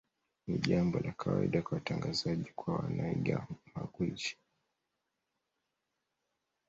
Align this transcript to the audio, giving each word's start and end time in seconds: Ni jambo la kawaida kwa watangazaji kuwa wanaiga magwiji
Ni 0.47 0.57
jambo 0.59 0.99
la 0.99 1.11
kawaida 1.11 1.61
kwa 1.61 1.75
watangazaji 1.77 2.51
kuwa 2.55 2.75
wanaiga 2.77 3.47
magwiji 3.75 4.37